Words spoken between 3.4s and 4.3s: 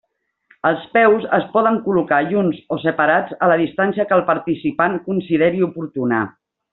a la distància que el